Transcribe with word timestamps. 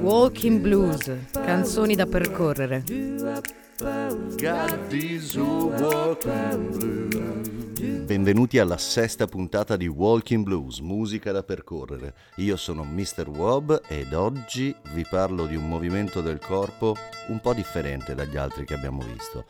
Walking 0.00 0.60
blues. 0.60 1.10
Canzoni 1.30 1.94
da 1.94 2.04
percorrere. 2.06 2.82
Benvenuti 8.04 8.58
alla 8.58 8.76
sesta 8.78 9.26
puntata 9.26 9.76
di 9.76 9.86
Walking 9.86 10.42
Blues, 10.42 10.80
musica 10.80 11.30
da 11.30 11.44
percorrere. 11.44 12.14
Io 12.36 12.56
sono 12.56 12.82
Mr. 12.82 13.28
Wob 13.28 13.80
ed 13.86 14.12
oggi 14.12 14.74
vi 14.92 15.06
parlo 15.08 15.46
di 15.46 15.54
un 15.54 15.68
movimento 15.68 16.20
del 16.20 16.40
corpo 16.40 16.96
un 17.28 17.38
po' 17.40 17.54
differente 17.54 18.16
dagli 18.16 18.36
altri 18.36 18.64
che 18.64 18.74
abbiamo 18.74 19.02
visto. 19.02 19.44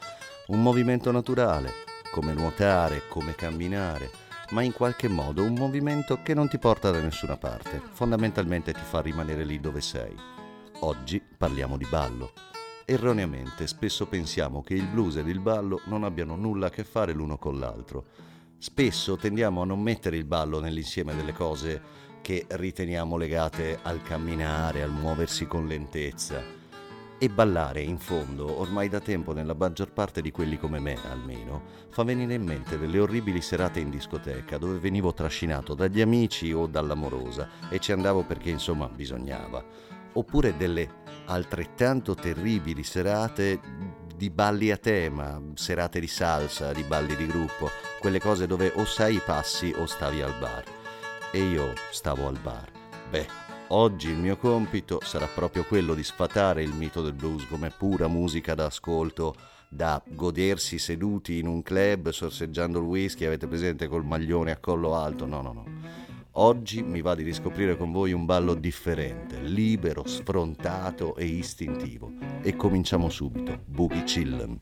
Un 0.49 0.61
movimento 0.61 1.11
naturale, 1.11 1.71
come 2.13 2.35
nuotare, 2.35 3.03
come 3.09 3.35
camminare, 3.35 4.23
ma 4.51 4.63
in 4.63 4.73
qualche 4.73 5.09
modo 5.09 5.43
un 5.43 5.55
movimento 5.55 6.21
che 6.23 6.35
non 6.35 6.49
ti 6.49 6.59
porta 6.59 6.91
da 6.91 7.01
nessuna 7.01 7.37
parte, 7.37 7.81
fondamentalmente 7.93 8.73
ti 8.73 8.81
fa 8.83 9.01
rimanere 9.01 9.45
lì 9.45 9.61
dove 9.61 9.81
sei. 9.81 10.15
Oggi 10.81 11.21
parliamo 11.21 11.77
di 11.77 11.87
ballo. 11.89 12.33
Erroneamente 12.85 13.67
spesso 13.67 14.07
pensiamo 14.07 14.63
che 14.63 14.75
il 14.75 14.87
blues 14.87 15.17
ed 15.17 15.29
il 15.29 15.41
ballo 15.41 15.81
non 15.87 16.05
abbiano 16.05 16.37
nulla 16.37 16.67
a 16.67 16.71
che 16.71 16.85
fare 16.85 17.13
l'uno 17.13 17.39
con 17.39 17.59
l'altro. 17.59 18.05
Spesso 18.59 19.17
tendiamo 19.17 19.63
a 19.63 19.65
non 19.67 19.81
mettere 19.81 20.17
il 20.17 20.25
ballo 20.25 20.61
nell'insieme 20.61 21.15
delle 21.15 21.33
cose 21.33 21.81
che 22.21 22.47
riteniamo 22.49 23.17
legate 23.17 23.79
al 23.83 24.03
camminare, 24.03 24.83
al 24.83 24.91
muoversi 24.91 25.47
con 25.47 25.67
lentezza. 25.67 26.64
E 27.17 27.29
ballare, 27.29 27.81
in 27.81 27.99
fondo, 27.99 28.59
ormai 28.61 28.89
da 28.89 29.01
tempo 29.01 29.33
nella 29.33 29.55
maggior 29.55 29.93
parte 29.93 30.21
di 30.21 30.31
quelli 30.31 30.59
come 30.59 30.81
me 30.81 30.99
almeno, 31.09 31.63
fa 31.89 32.03
venire 32.03 32.35
in 32.35 32.43
mente 32.43 32.77
delle 32.77 32.99
orribili 32.99 33.41
serate 33.41 33.79
in 33.81 33.89
discoteca 33.89 34.59
dove 34.59 34.79
venivo 34.79 35.15
trascinato 35.15 35.75
dagli 35.75 36.01
amici 36.01 36.53
o 36.53 36.67
dall'amorosa 36.67 37.49
e 37.71 37.79
ci 37.79 37.93
andavo 37.93 38.25
perché 38.25 38.51
insomma 38.51 38.89
bisognava. 38.89 39.65
Oppure 40.15 40.57
delle 40.57 41.03
altrettanto 41.27 42.15
terribili 42.15 42.83
serate 42.83 43.61
di 44.15 44.29
balli 44.31 44.71
a 44.71 44.77
tema, 44.77 45.41
serate 45.55 46.01
di 46.01 46.09
salsa, 46.09 46.73
di 46.73 46.83
balli 46.83 47.17
di 47.17 47.27
gruppo, 47.27 47.71
quelle 48.01 48.21
cose 48.21 48.47
dove 48.47 48.73
o 48.75 48.85
sai 48.85 49.15
i 49.17 49.23
passi 49.25 49.73
o 49.77 49.87
stavi 49.87 50.21
al 50.21 50.35
bar. 50.39 50.65
E 51.33 51.43
io 51.43 51.73
stavo 51.91 52.29
al 52.29 52.39
bar. 52.39 52.71
Beh, 53.09 53.27
oggi 53.69 54.09
il 54.09 54.17
mio 54.17 54.37
compito 54.37 55.01
sarà 55.03 55.27
proprio 55.27 55.65
quello 55.65 55.95
di 55.95 56.03
sfatare 56.03 56.63
il 56.63 56.73
mito 56.75 57.03
del 57.03 57.13
blues 57.13 57.47
come 57.47 57.71
pura 57.71 58.09
musica 58.09 58.55
da 58.55 58.67
ascolto, 58.67 59.35
da 59.69 60.03
godersi 60.07 60.79
seduti 60.79 61.39
in 61.39 61.47
un 61.47 61.63
club 61.63 62.11
sorseggiando 62.11 62.79
il 62.79 62.85
whisky, 62.85 63.25
avete 63.25 63.47
presente 63.47 63.89
col 63.89 64.05
maglione 64.05 64.51
a 64.51 64.59
collo 64.59 64.95
alto? 64.95 65.27
No, 65.27 65.41
no, 65.43 65.53
no. 65.53 65.65
Oggi 66.37 66.83
mi 66.83 67.01
va 67.01 67.15
di 67.15 67.23
riscoprire 67.23 67.77
con 67.77 67.93
voi 67.93 68.13
un 68.13 68.25
ballo 68.25 68.55
differente, 68.55 69.41
libero, 69.41 70.05
sfrontato 70.05 71.15
e 71.15 71.27
istintivo. 71.27 72.13
E 72.43 72.57
cominciamo 72.57 73.09
subito. 73.09 73.61
Boogie 73.65 74.03
Chillin'. 74.03 74.59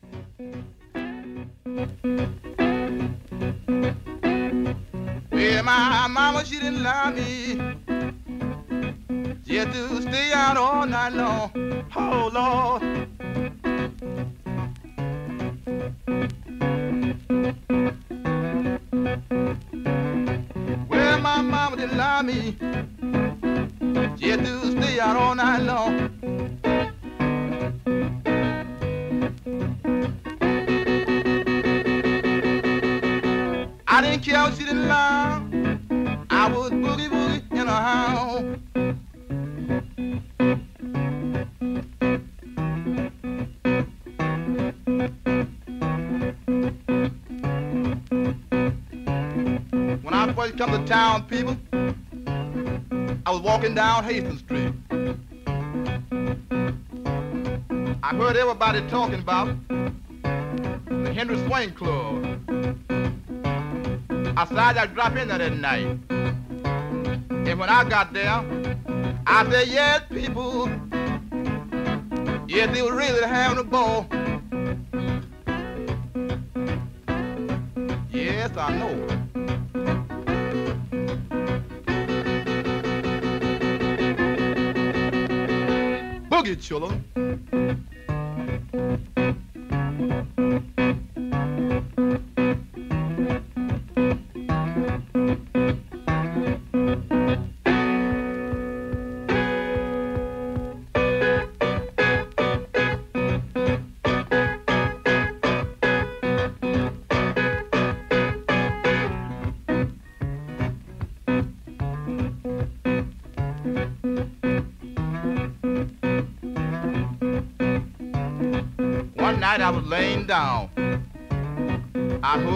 Well, 5.31 5.63
my 5.63 6.07
mama, 6.07 6.43
she 6.45 6.59
didn't 6.59 6.83
love 6.83 7.15
me. 7.15 8.02
Had 9.47 9.71
to 9.73 10.01
stay 10.01 10.31
out 10.33 10.57
all 10.57 10.85
night 10.85 11.13
long. 11.13 11.51
Oh, 11.95 12.29
Lord. 12.33 12.81
Town, 51.13 51.27
people, 51.27 51.55
I 53.25 53.31
was 53.31 53.41
walking 53.41 53.75
down 53.75 54.03
Hastings 54.03 54.39
Street. 54.39 54.73
I 58.01 58.15
heard 58.15 58.35
everybody 58.35 58.81
talking 58.89 59.19
about 59.19 59.55
the 59.69 61.13
Henry 61.13 61.37
Swain 61.45 61.71
Club. 61.71 62.25
I 64.35 64.45
decided 64.45 64.81
I'd 64.81 64.95
drop 64.95 65.15
in 65.15 65.27
there 65.27 65.37
that 65.37 65.55
night. 65.55 65.85
And 66.09 67.59
when 67.59 67.69
I 67.69 67.87
got 67.87 68.13
there, 68.13 68.43
I 69.27 69.47
said, 69.51 69.67
yes, 69.67 70.01
people, 70.09 70.67
yes, 72.47 72.73
they 72.73 72.81
were 72.81 72.95
really 72.95 73.27
having 73.27 73.59
a 73.59 73.63
ball. 73.63 74.07
Yes, 78.11 78.57
I 78.57 78.77
know. 78.77 79.22
Boogie 86.43 86.59
chillin'. 86.59 87.12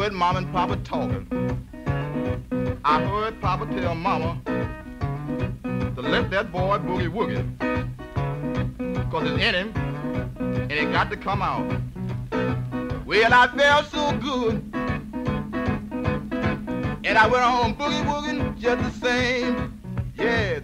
Heard 0.08 0.14
mom 0.14 0.38
and 0.38 0.50
papa 0.54 0.78
talking. 0.86 1.28
I 2.86 3.04
heard 3.04 3.42
papa 3.42 3.66
tell 3.66 3.94
mama 3.94 4.40
to 4.46 6.02
let 6.02 6.32
that 6.32 6.50
boy 6.50 6.78
boogie 6.78 7.12
woogie. 7.12 7.44
Cause 9.12 9.30
it's 9.30 9.44
in 9.44 9.54
him 9.54 9.74
and 10.40 10.72
it 10.72 10.94
got 10.94 11.10
to 11.12 11.18
come 11.18 11.42
out. 11.42 11.68
Well, 13.06 13.34
I 13.34 13.48
felt 13.58 13.88
so 13.88 14.18
good. 14.20 14.64
And 17.04 17.18
I 17.18 17.28
went 17.28 17.44
on 17.44 17.76
boogie 17.76 18.06
wooging 18.06 18.58
just 18.58 19.02
the 19.02 19.06
same. 19.06 19.78
Yes. 20.16 20.62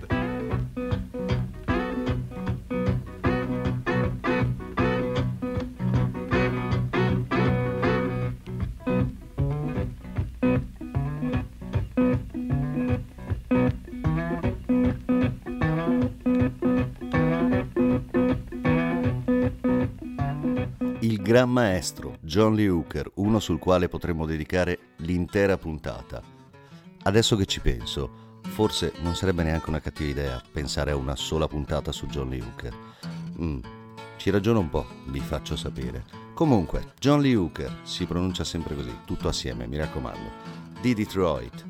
Gran 21.34 21.50
maestro 21.50 22.20
John 22.22 22.54
Lee 22.54 22.70
Hooker, 22.70 23.10
uno 23.16 23.40
sul 23.40 23.58
quale 23.58 23.90
potremmo 23.90 24.28
dedicare 24.28 24.92
l'intera 24.98 25.58
puntata. 25.58 26.22
Adesso 27.02 27.36
che 27.36 27.48
ci 27.48 27.60
penso, 27.60 28.40
forse 28.50 28.94
non 29.02 29.16
sarebbe 29.16 29.42
neanche 29.42 29.68
una 29.68 29.80
cattiva 29.80 30.12
idea 30.12 30.44
pensare 30.52 30.92
a 30.92 30.96
una 30.96 31.16
sola 31.16 31.48
puntata 31.48 31.92
su 31.92 32.06
John 32.06 32.30
Lee 32.30 32.40
Hooker. 32.40 32.78
Mm, 33.42 33.60
ci 34.18 34.30
ragiono 34.30 34.60
un 34.60 34.70
po', 34.70 34.86
vi 35.08 35.22
faccio 35.22 35.56
sapere. 35.56 36.06
Comunque, 36.36 36.94
John 37.00 37.20
Lee 37.20 37.34
Hooker 37.34 37.80
si 37.82 38.06
pronuncia 38.06 38.44
sempre 38.44 38.76
così, 38.76 38.96
tutto 39.04 39.28
assieme, 39.28 39.66
mi 39.66 39.78
raccomando. 39.78 40.30
Di 40.82 40.94
Detroit. 40.94 41.66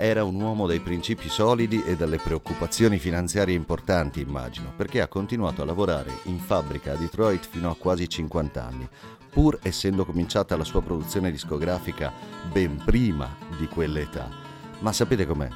Era 0.00 0.22
un 0.22 0.40
uomo 0.40 0.68
dai 0.68 0.78
principi 0.78 1.28
solidi 1.28 1.82
e 1.82 1.96
dalle 1.96 2.18
preoccupazioni 2.18 3.00
finanziarie 3.00 3.56
importanti, 3.56 4.20
immagino, 4.20 4.72
perché 4.76 5.00
ha 5.00 5.08
continuato 5.08 5.60
a 5.60 5.64
lavorare 5.64 6.12
in 6.26 6.38
fabbrica 6.38 6.92
a 6.92 6.94
Detroit 6.94 7.44
fino 7.44 7.68
a 7.68 7.76
quasi 7.76 8.08
50 8.08 8.64
anni. 8.64 8.88
pur 9.30 9.58
essendo 9.62 10.04
cominciata 10.04 10.56
la 10.56 10.64
sua 10.64 10.82
produzione 10.82 11.32
discografica 11.32 12.12
ben 12.50 12.80
prima 12.84 13.36
di 13.58 13.66
quell'età. 13.66 14.28
Ma 14.78 14.92
sapete 14.92 15.26
com'è? 15.26 15.48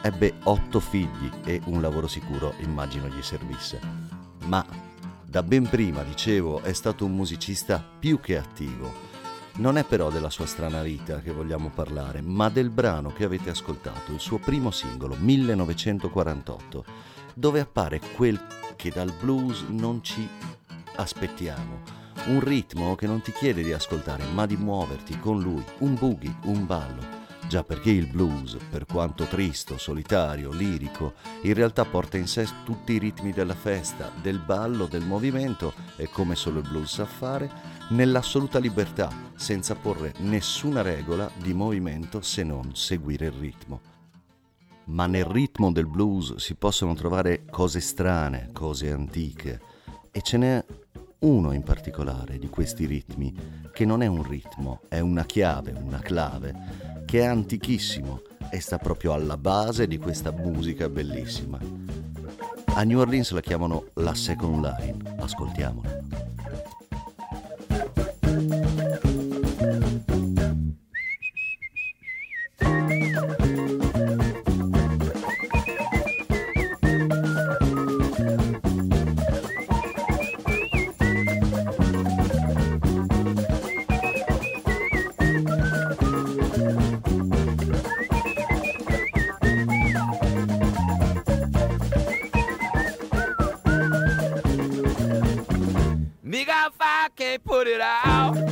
Ebbe 0.00 0.34
otto 0.44 0.78
figli 0.78 1.28
e 1.44 1.60
un 1.64 1.80
lavoro 1.80 2.06
sicuro 2.06 2.54
immagino 2.60 3.08
gli 3.08 3.20
servisse. 3.20 3.80
Ma 4.44 4.64
da 5.24 5.42
ben 5.42 5.68
prima, 5.68 6.02
dicevo, 6.04 6.62
è 6.62 6.72
stato 6.72 7.04
un 7.04 7.14
musicista 7.14 7.84
più 7.98 8.20
che 8.20 8.38
attivo. 8.38 9.07
Non 9.58 9.76
è 9.76 9.84
però 9.84 10.08
della 10.08 10.30
sua 10.30 10.46
strana 10.46 10.82
vita 10.82 11.20
che 11.20 11.32
vogliamo 11.32 11.68
parlare, 11.74 12.20
ma 12.20 12.48
del 12.48 12.70
brano 12.70 13.12
che 13.12 13.24
avete 13.24 13.50
ascoltato, 13.50 14.12
il 14.12 14.20
suo 14.20 14.38
primo 14.38 14.70
singolo, 14.70 15.16
1948, 15.18 16.84
dove 17.34 17.58
appare 17.58 18.00
quel 18.14 18.40
che 18.76 18.90
dal 18.90 19.12
blues 19.20 19.64
non 19.68 20.00
ci 20.00 20.28
aspettiamo. 20.94 21.80
Un 22.26 22.38
ritmo 22.38 22.94
che 22.94 23.08
non 23.08 23.20
ti 23.20 23.32
chiede 23.32 23.64
di 23.64 23.72
ascoltare, 23.72 24.22
ma 24.32 24.46
di 24.46 24.56
muoverti 24.56 25.18
con 25.18 25.40
lui, 25.40 25.64
un 25.78 25.94
boogie, 25.94 26.36
un 26.44 26.64
ballo 26.64 27.17
Già 27.48 27.64
perché 27.64 27.90
il 27.90 28.06
blues, 28.08 28.58
per 28.68 28.84
quanto 28.84 29.24
tristo, 29.24 29.78
solitario, 29.78 30.52
lirico, 30.52 31.14
in 31.44 31.54
realtà 31.54 31.86
porta 31.86 32.18
in 32.18 32.26
sé 32.26 32.46
tutti 32.62 32.92
i 32.92 32.98
ritmi 32.98 33.32
della 33.32 33.54
festa, 33.54 34.10
del 34.20 34.38
ballo, 34.38 34.84
del 34.84 35.06
movimento 35.06 35.72
e 35.96 36.10
come 36.10 36.34
solo 36.34 36.60
il 36.60 36.68
blues 36.68 36.92
sa 36.92 37.06
fare, 37.06 37.50
nell'assoluta 37.88 38.58
libertà, 38.58 39.10
senza 39.34 39.74
porre 39.74 40.12
nessuna 40.18 40.82
regola 40.82 41.30
di 41.42 41.54
movimento 41.54 42.20
se 42.20 42.42
non 42.42 42.74
seguire 42.74 43.26
il 43.26 43.32
ritmo. 43.32 43.80
Ma 44.88 45.06
nel 45.06 45.24
ritmo 45.24 45.72
del 45.72 45.86
blues 45.86 46.34
si 46.34 46.54
possono 46.54 46.92
trovare 46.92 47.46
cose 47.48 47.80
strane, 47.80 48.50
cose 48.52 48.92
antiche, 48.92 49.58
e 50.10 50.20
ce 50.20 50.36
n'è 50.36 50.64
uno 51.20 51.52
in 51.52 51.62
particolare 51.62 52.38
di 52.38 52.48
questi 52.48 52.84
ritmi, 52.86 53.34
che 53.72 53.84
non 53.84 54.02
è 54.02 54.06
un 54.06 54.22
ritmo, 54.22 54.82
è 54.88 55.00
una 55.00 55.24
chiave, 55.24 55.72
una 55.72 55.98
clave, 55.98 56.87
che 57.08 57.20
è 57.20 57.24
antichissimo 57.24 58.20
e 58.50 58.60
sta 58.60 58.76
proprio 58.76 59.14
alla 59.14 59.38
base 59.38 59.86
di 59.86 59.96
questa 59.96 60.30
musica 60.30 60.90
bellissima. 60.90 61.58
A 62.66 62.82
New 62.82 62.98
Orleans 62.98 63.30
la 63.30 63.40
chiamano 63.40 63.86
la 63.94 64.12
second 64.12 64.62
line, 64.62 65.16
ascoltiamola. 65.18 66.27
can't 97.18 97.42
put 97.42 97.66
it 97.66 97.80
out. 97.80 98.47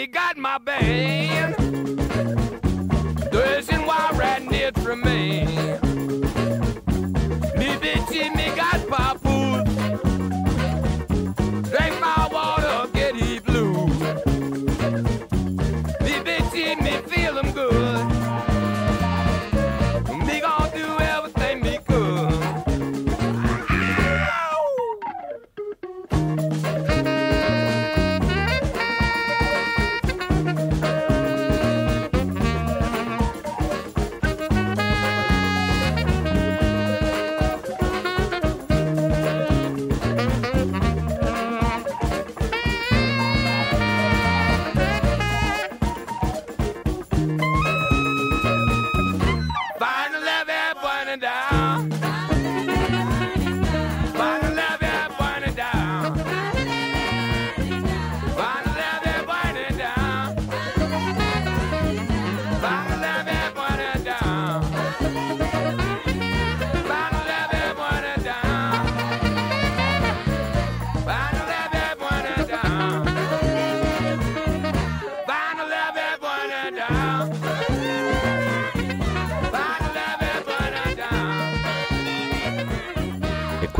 he 0.00 0.06
got 0.06 0.38
my 0.38 0.56
band. 0.56 1.54
Doesn't 3.30 3.84
why 3.84 4.10
right 4.14 4.42
near 4.50 4.70
to 4.70 4.96
me. 4.96 5.44
Me 7.58 7.68
bitch, 7.82 8.34
me 8.34 8.46
got 8.56 8.79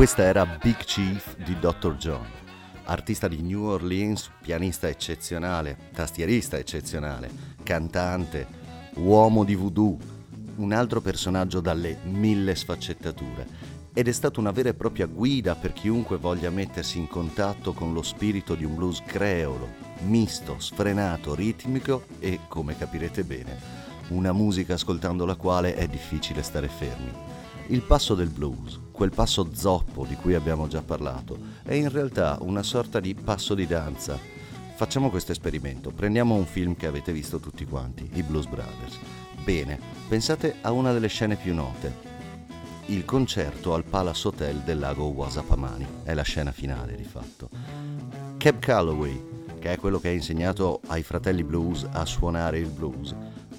Questa 0.01 0.23
era 0.23 0.47
Big 0.47 0.77
Chief 0.77 1.37
di 1.37 1.59
Dr. 1.59 1.95
John, 1.95 2.25
artista 2.85 3.27
di 3.27 3.43
New 3.43 3.65
Orleans, 3.65 4.31
pianista 4.41 4.87
eccezionale, 4.87 5.77
tastierista 5.93 6.57
eccezionale, 6.57 7.29
cantante, 7.61 8.47
uomo 8.95 9.43
di 9.43 9.53
voodoo, 9.53 9.95
un 10.55 10.71
altro 10.71 11.01
personaggio 11.01 11.59
dalle 11.59 11.99
mille 12.05 12.55
sfaccettature 12.55 13.45
ed 13.93 14.07
è 14.07 14.11
stato 14.11 14.39
una 14.39 14.49
vera 14.49 14.69
e 14.69 14.73
propria 14.73 15.05
guida 15.05 15.53
per 15.53 15.71
chiunque 15.71 16.17
voglia 16.17 16.49
mettersi 16.49 16.97
in 16.97 17.07
contatto 17.07 17.73
con 17.73 17.93
lo 17.93 18.01
spirito 18.01 18.55
di 18.55 18.65
un 18.65 18.73
blues 18.73 19.03
creolo, 19.05 19.67
misto, 20.07 20.55
sfrenato, 20.57 21.35
ritmico 21.35 22.05
e, 22.17 22.39
come 22.47 22.75
capirete 22.75 23.23
bene, 23.23 23.55
una 24.07 24.31
musica 24.31 24.73
ascoltando 24.73 25.27
la 25.27 25.35
quale 25.35 25.75
è 25.75 25.87
difficile 25.87 26.41
stare 26.41 26.69
fermi. 26.69 27.11
Il 27.67 27.83
passo 27.83 28.15
del 28.15 28.29
blues, 28.29 28.79
quel 29.01 29.09
passo 29.09 29.49
zoppo 29.51 30.05
di 30.05 30.13
cui 30.13 30.35
abbiamo 30.35 30.67
già 30.67 30.83
parlato, 30.83 31.35
è 31.63 31.73
in 31.73 31.89
realtà 31.89 32.37
una 32.41 32.61
sorta 32.61 32.99
di 32.99 33.15
passo 33.15 33.55
di 33.55 33.65
danza. 33.65 34.15
Facciamo 34.75 35.09
questo 35.09 35.31
esperimento, 35.31 35.89
prendiamo 35.89 36.35
un 36.35 36.45
film 36.45 36.75
che 36.75 36.85
avete 36.85 37.11
visto 37.11 37.39
tutti 37.39 37.65
quanti, 37.65 38.07
i 38.13 38.21
Blues 38.21 38.45
Brothers. 38.45 38.99
Bene, 39.43 39.79
pensate 40.07 40.57
a 40.61 40.71
una 40.71 40.93
delle 40.93 41.07
scene 41.07 41.35
più 41.35 41.55
note, 41.55 41.91
il 42.85 43.03
concerto 43.03 43.73
al 43.73 43.85
Palace 43.85 44.27
Hotel 44.27 44.57
del 44.57 44.77
lago 44.77 45.05
Wasapamani, 45.05 45.87
è 46.03 46.13
la 46.13 46.21
scena 46.21 46.51
finale 46.51 46.95
di 46.95 47.03
fatto. 47.03 47.49
Cab 48.37 48.59
Calloway, 48.59 49.19
che 49.57 49.71
è 49.71 49.77
quello 49.77 49.99
che 49.99 50.09
ha 50.09 50.13
insegnato 50.13 50.79
ai 50.89 51.01
fratelli 51.01 51.43
blues 51.43 51.87
a 51.91 52.05
suonare 52.05 52.59
il 52.59 52.69
blues, 52.69 53.15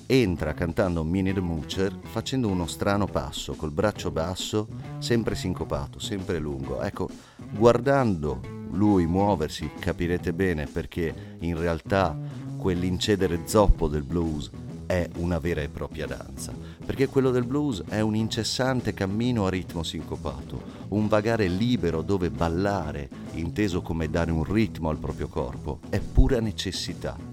entra 0.06 0.54
cantando 0.54 1.04
Minnie 1.04 1.32
the 1.32 1.40
Moocher 1.40 1.96
facendo 2.02 2.48
uno 2.48 2.66
strano 2.66 3.06
passo, 3.06 3.54
col 3.54 3.70
braccio 3.70 4.10
basso, 4.10 4.68
sempre 4.98 5.34
sincopato, 5.34 5.98
sempre 5.98 6.38
lungo. 6.38 6.80
Ecco, 6.82 7.08
guardando 7.50 8.40
lui 8.70 9.06
muoversi 9.06 9.70
capirete 9.78 10.32
bene 10.32 10.66
perché 10.66 11.36
in 11.40 11.58
realtà 11.58 12.16
quell'incedere 12.56 13.42
zoppo 13.46 13.88
del 13.88 14.02
blues 14.02 14.50
è 14.86 15.08
una 15.16 15.38
vera 15.38 15.62
e 15.62 15.68
propria 15.68 16.06
danza, 16.06 16.52
perché 16.84 17.08
quello 17.08 17.30
del 17.30 17.46
blues 17.46 17.82
è 17.88 18.00
un 18.00 18.14
incessante 18.14 18.92
cammino 18.92 19.46
a 19.46 19.50
ritmo 19.50 19.82
sincopato, 19.82 20.62
un 20.88 21.08
vagare 21.08 21.48
libero 21.48 22.02
dove 22.02 22.30
ballare, 22.30 23.08
inteso 23.32 23.80
come 23.80 24.10
dare 24.10 24.30
un 24.30 24.44
ritmo 24.44 24.90
al 24.90 24.98
proprio 24.98 25.28
corpo, 25.28 25.80
è 25.88 25.98
pura 25.98 26.40
necessità. 26.40 27.31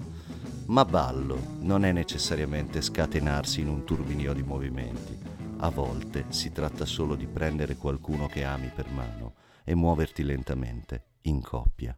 Ma 0.69 0.85
ballo 0.85 1.57
non 1.61 1.83
è 1.83 1.91
necessariamente 1.91 2.81
scatenarsi 2.81 3.61
in 3.61 3.69
un 3.69 3.85
turbinio 3.85 4.33
di 4.33 4.43
movimenti. 4.43 5.17
A 5.61 5.69
volte 5.71 6.25
si 6.29 6.51
tratta 6.51 6.85
solo 6.85 7.15
di 7.15 7.25
prendere 7.25 7.75
qualcuno 7.75 8.27
che 8.27 8.43
ami 8.43 8.71
per 8.73 8.87
mano 8.91 9.33
e 9.63 9.73
muoverti 9.73 10.21
lentamente, 10.21 11.05
in 11.21 11.41
coppia. 11.41 11.97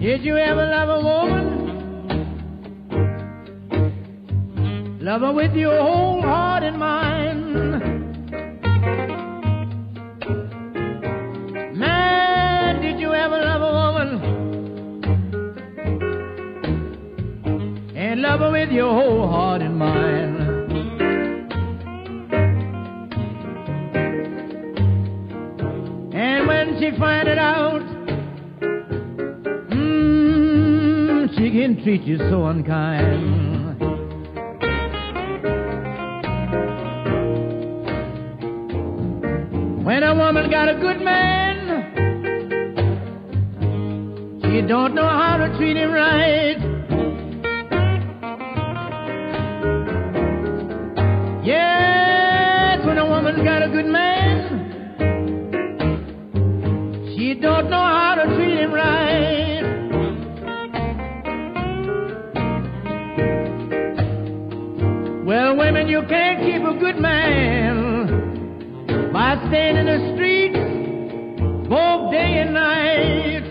Did 0.00 0.24
you 0.24 0.36
ever 0.36 0.66
love 0.66 0.90
a 0.90 0.98
woman? 1.00 1.37
Love 5.08 5.22
her 5.22 5.32
with 5.32 5.54
your 5.54 5.74
whole 5.80 6.20
heart 6.20 6.62
and 6.62 6.78
mind. 6.78 7.54
Man, 11.78 12.82
did 12.82 13.00
you 13.00 13.14
ever 13.14 13.38
love 13.38 13.62
a 13.62 13.72
woman? 13.72 14.08
And 17.96 18.20
love 18.20 18.40
her 18.40 18.50
with 18.50 18.70
your 18.70 18.92
whole 18.92 19.28
heart 19.28 19.62
and 19.62 19.78
mind. 19.78 20.36
And 26.12 26.46
when 26.46 26.78
she 26.78 26.90
find 26.98 27.28
it 27.28 27.38
out, 27.38 27.80
mm, 29.70 31.30
she 31.34 31.50
can 31.50 31.82
treat 31.82 32.02
you 32.02 32.18
so 32.18 32.44
unkind. 32.44 33.37
Woman 40.18 40.50
got 40.50 40.68
a 40.68 40.74
good 40.74 41.00
man, 41.00 41.54
she 44.42 44.62
don't 44.62 44.92
know 44.92 45.06
how 45.06 45.36
to 45.36 45.56
treat 45.56 45.76
him 45.76 45.92
right. 45.92 46.58
Yes, 51.44 52.84
when 52.84 52.98
a 52.98 53.06
woman 53.08 53.44
got 53.44 53.62
a 53.62 53.68
good 53.68 53.86
man, 53.86 54.74
she 57.14 57.34
don't 57.34 57.70
know 57.70 57.76
how 57.76 58.16
to 58.16 58.24
treat 58.34 58.58
him 58.58 58.72
right. 58.74 59.62
Well, 65.24 65.56
women, 65.56 65.86
you 65.86 66.02
can't 66.08 66.40
keep 66.40 66.62
a 66.62 66.74
good 66.76 66.98
man 67.00 67.87
staying 69.48 69.76
in 69.76 69.86
the 69.86 70.12
streets 70.14 70.58
both 71.68 72.10
day 72.10 72.44
and 72.44 72.52
night. 72.52 73.44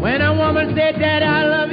When 0.00 0.22
a 0.22 0.34
woman 0.34 0.74
said, 0.74 0.94
that 1.00 1.22
I 1.22 1.44
love 1.44 1.67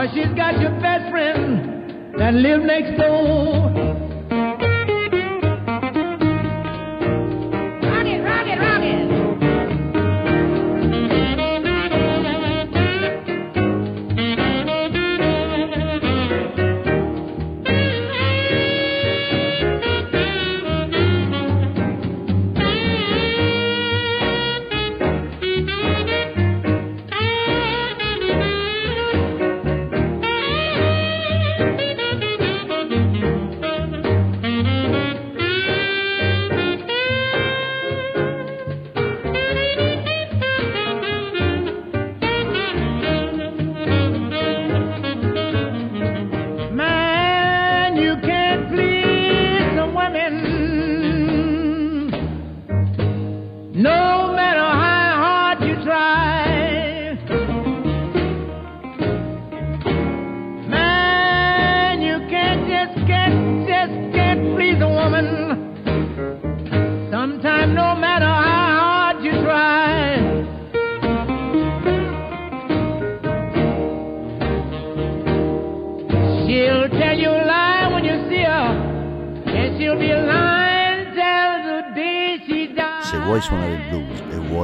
or 0.00 0.08
she's 0.14 0.32
got 0.34 0.58
your 0.58 0.70
best 0.80 1.10
friend 1.10 2.16
that 2.18 2.32
live 2.32 2.62
next 2.62 2.96
door. 2.96 3.59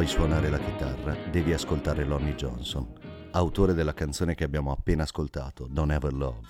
Vuoi 0.07 0.09
suonare 0.09 0.51
la 0.51 0.59
chitarra, 0.59 1.17
devi 1.31 1.53
ascoltare 1.53 2.05
Lonnie 2.05 2.37
Johnson, 2.37 2.87
autore 3.33 3.75
della 3.75 3.93
canzone 3.93 4.37
che 4.37 4.45
abbiamo 4.45 4.71
appena 4.71 5.03
ascoltato, 5.03 5.67
Don't 5.69 5.91
Ever 5.91 6.13
Love. 6.13 6.47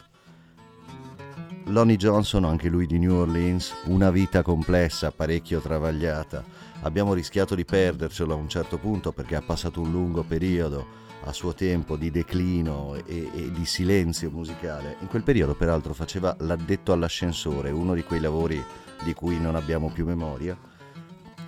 Lonnie 1.66 1.96
Johnson, 1.96 2.44
anche 2.44 2.68
lui 2.68 2.86
di 2.86 2.98
New 2.98 3.14
Orleans, 3.14 3.72
una 3.86 4.10
vita 4.10 4.42
complessa, 4.42 5.10
parecchio 5.10 5.60
travagliata. 5.60 6.44
Abbiamo 6.82 7.14
rischiato 7.14 7.54
di 7.54 7.64
perdercelo 7.64 8.34
a 8.34 8.36
un 8.36 8.48
certo 8.48 8.76
punto 8.76 9.12
perché 9.12 9.36
ha 9.36 9.42
passato 9.42 9.80
un 9.80 9.90
lungo 9.90 10.22
periodo 10.22 10.86
a 11.24 11.32
suo 11.32 11.54
tempo 11.54 11.96
di 11.96 12.10
declino 12.10 12.94
e, 13.06 13.30
e 13.34 13.50
di 13.50 13.64
silenzio 13.64 14.30
musicale. 14.30 14.96
In 15.00 15.08
quel 15.08 15.22
periodo, 15.22 15.54
peraltro, 15.54 15.94
faceva 15.94 16.36
l'addetto 16.40 16.92
all'ascensore, 16.92 17.70
uno 17.70 17.94
di 17.94 18.04
quei 18.04 18.20
lavori 18.20 18.62
di 19.02 19.14
cui 19.14 19.40
non 19.40 19.56
abbiamo 19.56 19.90
più 19.90 20.04
memoria. 20.04 20.56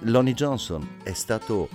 Lonnie 0.02 0.32
Johnson 0.32 0.96
è 1.02 1.12
stato 1.12 1.68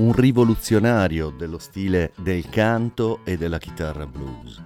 un 0.00 0.14
rivoluzionario 0.14 1.28
dello 1.28 1.58
stile 1.58 2.12
del 2.16 2.48
canto 2.48 3.20
e 3.22 3.36
della 3.36 3.58
chitarra 3.58 4.06
blues. 4.06 4.58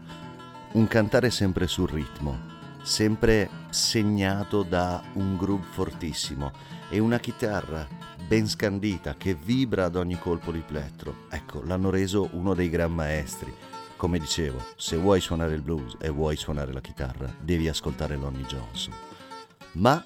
Un 0.75 0.87
cantare 0.87 1.29
sempre 1.31 1.67
sul 1.67 1.88
ritmo, 1.88 2.38
sempre 2.85 3.50
segnato 3.71 4.62
da 4.62 5.03
un 5.14 5.37
groove 5.37 5.67
fortissimo 5.73 6.53
e 6.88 7.00
una 7.00 7.19
chitarra 7.19 7.85
ben 8.29 8.47
scandita 8.49 9.17
che 9.17 9.35
vibra 9.35 9.87
ad 9.87 9.97
ogni 9.97 10.21
colpo 10.21 10.53
di 10.53 10.62
plettro. 10.64 11.26
Ecco, 11.29 11.62
l'hanno 11.64 11.91
reso 11.91 12.29
uno 12.35 12.55
dei 12.55 12.71
gran 12.71 12.93
maestri. 12.93 13.53
Come 13.97 14.21
dicevo, 14.21 14.64
se 14.76 14.97
vuoi 14.97 15.21
suonare 15.21 15.55
il 15.55 15.62
blues 15.62 15.97
e 15.99 16.11
vuoi 16.11 16.37
suonare 16.37 16.73
la 16.73 16.81
chitarra, 16.81 17.35
devi 17.41 17.67
ascoltare 17.67 18.14
Lonnie 18.14 18.47
Johnson. 18.47 18.95
Ma 19.73 20.05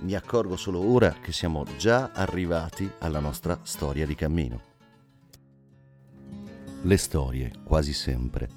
mi 0.00 0.14
accorgo 0.14 0.56
solo 0.56 0.80
ora 0.80 1.12
che 1.20 1.32
siamo 1.32 1.64
già 1.76 2.10
arrivati 2.12 2.90
alla 3.00 3.20
nostra 3.20 3.60
storia 3.62 4.06
di 4.06 4.14
cammino. 4.14 4.68
Le 6.82 6.96
storie, 6.96 7.52
quasi 7.62 7.92
sempre, 7.92 8.48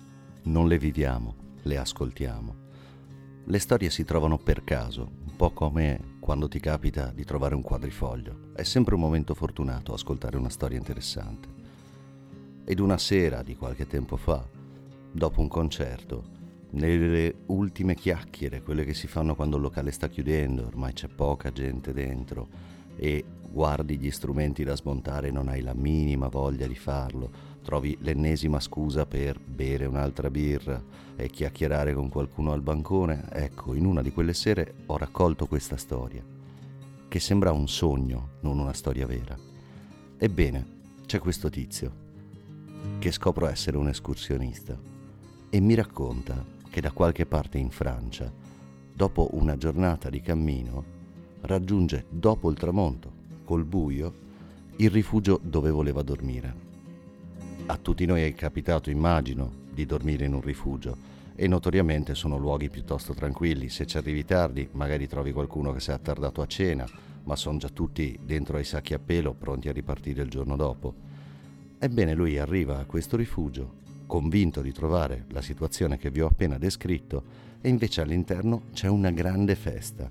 non 0.43 0.67
le 0.67 0.77
viviamo, 0.77 1.35
le 1.63 1.77
ascoltiamo. 1.77 2.55
Le 3.43 3.59
storie 3.59 3.89
si 3.89 4.05
trovano 4.05 4.38
per 4.38 4.63
caso, 4.63 5.12
un 5.25 5.35
po' 5.35 5.51
come 5.51 6.15
quando 6.21 6.47
ti 6.47 6.62
capita 6.62 7.12
di 7.13 7.25
trovare 7.25 7.55
un 7.55 7.62
quadrifoglio. 7.62 8.51
È 8.55 8.63
sempre 8.63 8.95
un 8.95 9.01
momento 9.01 9.33
fortunato 9.33 9.93
ascoltare 9.93 10.38
una 10.38 10.50
storia 10.50 10.77
interessante. 10.77 11.50
Ed 12.63 12.79
una 12.79 12.97
sera 12.97 13.43
di 13.43 13.57
qualche 13.57 13.85
tempo 13.85 14.15
fa, 14.15 14.47
dopo 15.12 15.41
un 15.41 15.50
concerto, 15.50 16.23
nelle 16.73 17.35
ultime 17.47 17.95
chiacchiere, 17.95 18.61
quelle 18.61 18.85
che 18.85 18.93
si 18.93 19.07
fanno 19.07 19.35
quando 19.35 19.57
il 19.57 19.61
locale 19.61 19.91
sta 19.91 20.07
chiudendo, 20.07 20.65
ormai 20.65 20.93
c'è 20.93 21.07
poca 21.07 21.51
gente 21.51 21.93
dentro 21.93 22.47
e 22.95 23.23
guardi 23.49 23.97
gli 23.97 24.09
strumenti 24.09 24.63
da 24.63 24.75
smontare 24.75 25.27
e 25.27 25.31
non 25.31 25.47
hai 25.47 25.61
la 25.61 25.73
minima 25.73 26.27
voglia 26.27 26.65
di 26.65 26.75
farlo, 26.75 27.29
trovi 27.61 27.95
l'ennesima 28.01 28.59
scusa 28.59 29.05
per 29.05 29.39
bere 29.39 29.85
un'altra 29.85 30.29
birra 30.29 30.81
e 31.15 31.29
chiacchierare 31.29 31.93
con 31.93 32.09
qualcuno 32.09 32.51
al 32.51 32.61
bancone, 32.61 33.25
ecco, 33.31 33.75
in 33.75 33.85
una 33.85 34.01
di 34.01 34.11
quelle 34.11 34.33
sere 34.33 34.73
ho 34.87 34.97
raccolto 34.97 35.45
questa 35.45 35.77
storia, 35.77 36.23
che 37.07 37.19
sembra 37.19 37.51
un 37.51 37.67
sogno, 37.67 38.29
non 38.41 38.57
una 38.57 38.73
storia 38.73 39.05
vera. 39.05 39.37
Ebbene, 40.17 40.65
c'è 41.05 41.19
questo 41.19 41.49
tizio, 41.49 42.01
che 42.97 43.11
scopro 43.11 43.47
essere 43.47 43.77
un 43.77 43.87
escursionista, 43.87 44.75
e 45.49 45.59
mi 45.59 45.75
racconta 45.75 46.43
che 46.73 46.81
da 46.81 46.91
qualche 46.91 47.27
parte 47.27 47.59
in 47.59 47.69
Francia, 47.69 48.33
dopo 48.95 49.29
una 49.33 49.55
giornata 49.57 50.09
di 50.09 50.21
cammino, 50.21 50.83
raggiunge 51.41 52.05
dopo 52.09 52.49
il 52.49 52.57
tramonto, 52.57 53.11
col 53.45 53.63
buio, 53.63 54.11
il 54.77 54.89
rifugio 54.89 55.39
dove 55.43 55.69
voleva 55.69 56.01
dormire. 56.01 56.51
A 57.67 57.77
tutti 57.77 58.07
noi 58.07 58.23
è 58.23 58.33
capitato, 58.33 58.89
immagino, 58.89 59.51
di 59.71 59.85
dormire 59.85 60.25
in 60.25 60.33
un 60.33 60.41
rifugio 60.41 60.97
e 61.35 61.47
notoriamente 61.47 62.15
sono 62.15 62.37
luoghi 62.37 62.71
piuttosto 62.71 63.13
tranquilli. 63.13 63.69
Se 63.69 63.85
ci 63.85 63.97
arrivi 63.97 64.25
tardi, 64.25 64.67
magari 64.71 65.07
trovi 65.07 65.31
qualcuno 65.31 65.73
che 65.73 65.79
si 65.79 65.91
è 65.91 65.93
attardato 65.93 66.41
a 66.41 66.47
cena, 66.47 66.87
ma 67.25 67.35
sono 67.35 67.59
già 67.59 67.69
tutti 67.69 68.17
dentro 68.19 68.57
ai 68.57 68.63
sacchi 68.63 68.95
a 68.95 68.99
pelo 68.99 69.35
pronti 69.35 69.69
a 69.69 69.73
ripartire 69.73 70.23
il 70.23 70.29
giorno 70.29 70.55
dopo. 70.55 70.91
Ebbene, 71.77 72.15
lui 72.15 72.39
arriva 72.39 72.79
a 72.79 72.85
questo 72.85 73.15
rifugio 73.15 73.81
convinto 74.05 74.62
di 74.62 74.72
trovare 74.72 75.25
la 75.29 75.41
situazione 75.41 75.98
che 75.98 76.12
vi 76.12 76.22
ho 76.22 76.27
appena 76.27 76.57
descritto 76.57 77.24
e 77.62 77.69
invece 77.69 78.01
all'interno 78.01 78.63
c'è 78.74 78.88
una 78.88 79.12
grande 79.12 79.55
festa. 79.55 80.10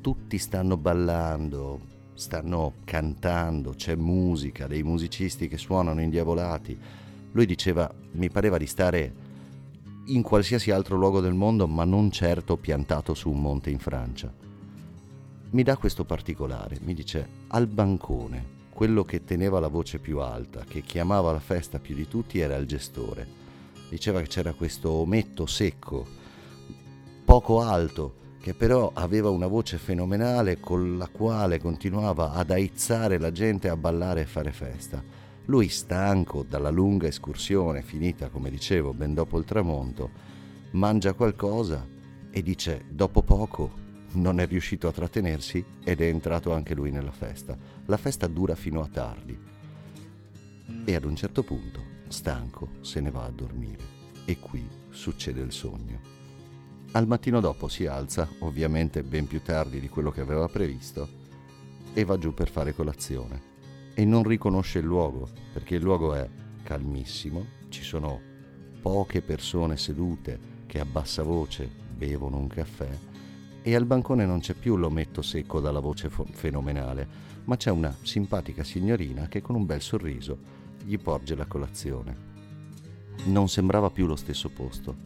Tutti 0.00 0.38
stanno 0.38 0.76
ballando, 0.76 1.80
stanno 2.14 2.74
cantando, 2.84 3.74
c'è 3.74 3.94
musica, 3.94 4.66
dei 4.66 4.82
musicisti 4.82 5.48
che 5.48 5.56
suonano 5.56 6.00
indiavolati. 6.00 6.76
Lui 7.32 7.46
diceva, 7.46 7.92
mi 8.12 8.30
pareva 8.30 8.58
di 8.58 8.66
stare 8.66 9.26
in 10.06 10.22
qualsiasi 10.22 10.70
altro 10.70 10.96
luogo 10.96 11.20
del 11.20 11.34
mondo, 11.34 11.66
ma 11.66 11.84
non 11.84 12.10
certo 12.10 12.56
piantato 12.56 13.14
su 13.14 13.30
un 13.30 13.40
monte 13.40 13.70
in 13.70 13.78
Francia. 13.78 14.32
Mi 15.50 15.62
dà 15.62 15.76
questo 15.76 16.04
particolare, 16.04 16.78
mi 16.82 16.94
dice, 16.94 17.26
al 17.48 17.66
bancone, 17.66 18.56
quello 18.78 19.02
che 19.02 19.24
teneva 19.24 19.58
la 19.58 19.66
voce 19.66 19.98
più 19.98 20.20
alta, 20.20 20.62
che 20.62 20.82
chiamava 20.82 21.32
la 21.32 21.40
festa 21.40 21.80
più 21.80 21.96
di 21.96 22.06
tutti, 22.06 22.38
era 22.38 22.54
il 22.54 22.64
gestore. 22.64 23.26
Diceva 23.90 24.20
che 24.20 24.28
c'era 24.28 24.52
questo 24.52 24.92
ometto 24.92 25.46
secco, 25.46 26.06
poco 27.24 27.60
alto, 27.60 28.36
che 28.40 28.54
però 28.54 28.92
aveva 28.94 29.30
una 29.30 29.48
voce 29.48 29.78
fenomenale 29.78 30.60
con 30.60 30.96
la 30.96 31.08
quale 31.08 31.58
continuava 31.58 32.34
ad 32.34 32.52
aizzare 32.52 33.18
la 33.18 33.32
gente 33.32 33.68
a 33.68 33.76
ballare 33.76 34.20
e 34.20 34.26
fare 34.26 34.52
festa. 34.52 35.02
Lui, 35.46 35.68
stanco 35.68 36.44
dalla 36.48 36.70
lunga 36.70 37.08
escursione, 37.08 37.82
finita, 37.82 38.28
come 38.28 38.48
dicevo, 38.48 38.94
ben 38.94 39.12
dopo 39.12 39.38
il 39.38 39.44
tramonto, 39.44 40.08
mangia 40.70 41.14
qualcosa 41.14 41.84
e 42.30 42.42
dice, 42.44 42.84
dopo 42.88 43.24
poco, 43.24 43.72
non 44.12 44.40
è 44.40 44.46
riuscito 44.46 44.88
a 44.88 44.92
trattenersi 44.92 45.64
ed 45.84 46.00
è 46.00 46.06
entrato 46.06 46.52
anche 46.52 46.74
lui 46.74 46.90
nella 46.90 47.12
festa. 47.12 47.56
La 47.86 47.96
festa 47.96 48.26
dura 48.26 48.54
fino 48.54 48.80
a 48.80 48.88
tardi 48.88 49.38
e 50.84 50.94
ad 50.94 51.04
un 51.04 51.16
certo 51.16 51.42
punto, 51.42 51.82
stanco, 52.08 52.68
se 52.80 53.00
ne 53.00 53.10
va 53.10 53.24
a 53.24 53.30
dormire. 53.30 53.96
E 54.24 54.38
qui 54.38 54.66
succede 54.90 55.40
il 55.40 55.52
sogno. 55.52 56.16
Al 56.92 57.06
mattino 57.06 57.40
dopo 57.40 57.68
si 57.68 57.86
alza, 57.86 58.28
ovviamente 58.40 59.02
ben 59.02 59.26
più 59.26 59.42
tardi 59.42 59.80
di 59.80 59.88
quello 59.88 60.10
che 60.10 60.22
aveva 60.22 60.48
previsto, 60.48 61.08
e 61.92 62.04
va 62.04 62.16
giù 62.16 62.32
per 62.32 62.48
fare 62.48 62.74
colazione. 62.74 63.56
E 63.94 64.04
non 64.04 64.22
riconosce 64.22 64.78
il 64.78 64.86
luogo, 64.86 65.28
perché 65.52 65.74
il 65.74 65.82
luogo 65.82 66.14
è 66.14 66.28
calmissimo, 66.62 67.44
ci 67.68 67.82
sono 67.82 68.20
poche 68.80 69.20
persone 69.20 69.76
sedute 69.76 70.38
che 70.66 70.80
a 70.80 70.84
bassa 70.84 71.22
voce 71.22 71.68
bevono 71.94 72.38
un 72.38 72.46
caffè 72.46 72.88
e 73.62 73.74
al 73.74 73.84
bancone 73.84 74.24
non 74.24 74.40
c'è 74.40 74.54
più 74.54 74.76
l'ometto 74.76 75.22
secco 75.22 75.60
dalla 75.60 75.80
voce 75.80 76.08
fo- 76.08 76.26
fenomenale, 76.30 77.06
ma 77.44 77.56
c'è 77.56 77.70
una 77.70 77.94
simpatica 78.02 78.64
signorina 78.64 79.28
che 79.28 79.40
con 79.40 79.54
un 79.54 79.66
bel 79.66 79.80
sorriso 79.80 80.38
gli 80.84 80.98
porge 80.98 81.34
la 81.34 81.46
colazione. 81.46 82.26
Non 83.24 83.48
sembrava 83.48 83.90
più 83.90 84.06
lo 84.06 84.16
stesso 84.16 84.48
posto. 84.48 84.96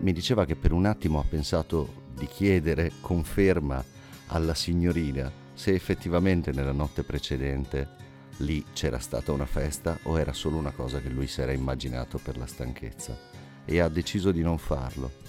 Mi 0.00 0.12
diceva 0.12 0.44
che 0.44 0.56
per 0.56 0.72
un 0.72 0.86
attimo 0.86 1.18
ha 1.18 1.24
pensato 1.28 2.00
di 2.14 2.26
chiedere 2.26 2.92
conferma 3.00 3.82
alla 4.28 4.54
signorina 4.54 5.30
se 5.54 5.74
effettivamente 5.74 6.52
nella 6.52 6.72
notte 6.72 7.02
precedente 7.02 8.00
lì 8.38 8.64
c'era 8.72 8.98
stata 8.98 9.32
una 9.32 9.46
festa 9.46 9.98
o 10.04 10.18
era 10.18 10.32
solo 10.32 10.56
una 10.56 10.70
cosa 10.70 11.00
che 11.00 11.08
lui 11.08 11.26
si 11.26 11.40
era 11.40 11.52
immaginato 11.52 12.18
per 12.18 12.38
la 12.38 12.46
stanchezza 12.46 13.16
e 13.64 13.80
ha 13.80 13.88
deciso 13.88 14.32
di 14.32 14.42
non 14.42 14.58
farlo 14.58 15.21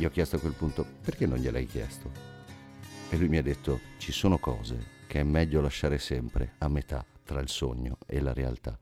gli 0.00 0.06
ho 0.06 0.10
chiesto 0.10 0.36
a 0.36 0.38
quel 0.38 0.54
punto 0.54 0.86
perché 1.02 1.26
non 1.26 1.36
gliel'hai 1.36 1.66
chiesto? 1.66 2.10
E 3.10 3.18
lui 3.18 3.28
mi 3.28 3.36
ha 3.36 3.42
detto 3.42 3.80
ci 3.98 4.12
sono 4.12 4.38
cose 4.38 5.02
che 5.06 5.20
è 5.20 5.22
meglio 5.22 5.60
lasciare 5.60 5.98
sempre 5.98 6.54
a 6.56 6.68
metà 6.68 7.04
tra 7.22 7.38
il 7.40 7.50
sogno 7.50 7.98
e 8.06 8.18
la 8.22 8.32
realtà. 8.32 8.78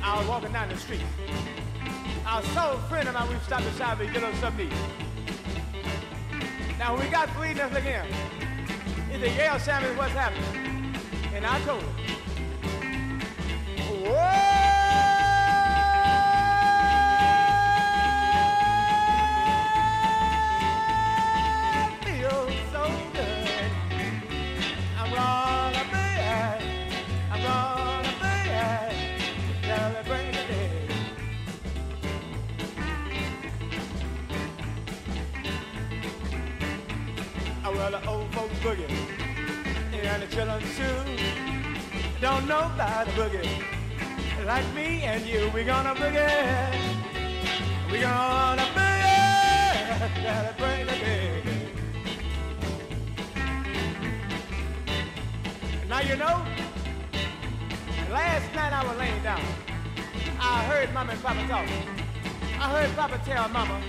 I 0.00 0.16
was 0.16 0.26
walking 0.26 0.52
down 0.52 0.68
the 0.68 0.76
street. 0.76 1.02
Saw 2.28 2.74
a 2.74 2.78
friend 2.88 3.08
of 3.08 3.14
mine, 3.14 3.28
we 3.30 3.36
stopped 3.40 3.64
beside 3.64 3.98
me, 3.98 4.06
get 4.12 4.22
us 4.22 4.38
something 4.38 4.68
to 4.68 4.74
eat. 4.74 4.80
Now, 6.78 6.94
when 6.94 7.06
we 7.06 7.10
got 7.10 7.32
to 7.32 7.44
eating 7.44 7.62
us 7.62 7.74
again, 7.74 8.06
he 9.10 9.18
said, 9.18 9.36
Yale 9.36 9.58
Sammy, 9.58 9.88
what's 9.96 10.12
happening? 10.12 10.94
And 11.34 11.44
I 11.46 11.58
told 11.62 11.82
him, 11.82 11.88
Whoa! 14.04 14.57
Don't 42.38 42.46
know 42.46 42.70
about 42.72 43.04
the 43.04 43.12
boogie. 43.12 44.46
Like 44.46 44.64
me 44.72 45.02
and 45.02 45.26
you, 45.26 45.50
we 45.52 45.64
gonna 45.64 45.92
boogie. 45.92 46.72
We 47.90 47.98
gonna 47.98 48.62
boogie. 48.76 50.22
Celebrate 50.22 50.84
the 50.84 50.96
day. 51.04 51.42
Now 55.88 56.00
you 56.00 56.14
know, 56.14 56.46
last 58.12 58.54
night 58.54 58.72
I 58.72 58.86
was 58.86 58.96
laying 58.98 59.22
down. 59.24 59.42
I 60.40 60.62
heard 60.70 60.94
Mama 60.94 61.14
and 61.14 61.22
Papa 61.24 61.44
talk. 61.48 61.66
I 62.60 62.70
heard 62.70 62.94
Papa 62.94 63.20
tell 63.24 63.48
Mama. 63.48 63.80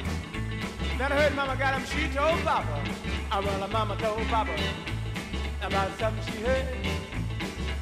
Then 0.97 1.11
I 1.11 1.21
heard 1.21 1.35
Mama 1.35 1.55
got 1.55 1.75
him. 1.75 1.85
She 1.85 2.11
told 2.15 2.39
Papa. 2.39 2.83
I 3.31 3.39
well, 3.41 3.67
Mama 3.67 3.95
told 3.97 4.25
Papa 4.25 4.55
about 5.61 5.99
something 5.99 6.33
she 6.33 6.41
heard. 6.41 6.98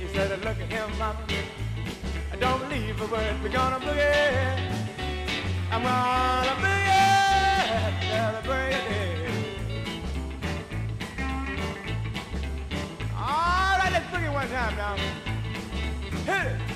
She 0.07 0.13
said, 0.13 0.29
look 0.43 0.57
at 0.59 0.71
him, 0.71 0.89
mama. 0.97 1.19
I 2.31 2.35
Don't 2.37 2.59
believe 2.61 3.01
a 3.01 3.05
word. 3.07 3.35
We're 3.43 3.49
gonna 3.49 3.79
boogie. 3.79 4.57
I'm 5.69 5.83
gonna 5.83 6.55
boogie. 6.61 8.01
Celebrate. 8.09 8.75
All 13.15 13.77
right, 13.79 13.89
let's 13.91 14.05
boogie 14.07 14.33
one 14.33 14.47
time 14.49 14.75
now. 14.77 14.95
Hit 16.25 16.51
it. 16.53 16.66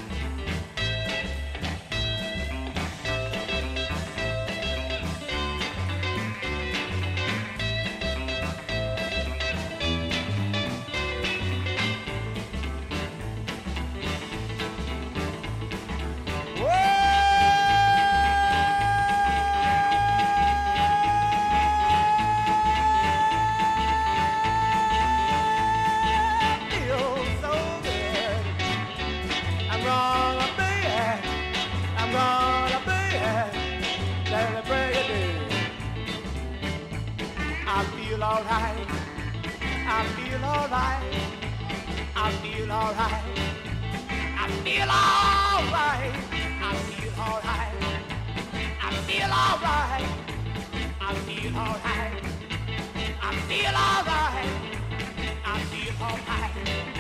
Feel 44.72 44.84
alright. 44.84 46.14
I 46.64 46.76
feel 46.88 47.14
alright. 47.20 47.76
I 48.82 48.94
feel 49.06 49.32
alright. 49.44 50.08
I 51.02 51.14
feel 51.26 51.58
alright. 51.58 52.24
I 53.22 53.36
feel 53.50 53.76
alright. 53.88 54.52
I 55.44 55.60
feel 55.72 55.96
alright. 56.02 56.91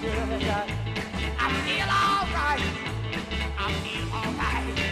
Feel 0.00 0.12
so 0.12 0.38
good. 0.38 0.48
I 1.38 1.52
feel 1.66 1.88
alright. 2.00 2.62
I 3.58 3.72
feel 3.84 4.08
alright. 4.14 4.89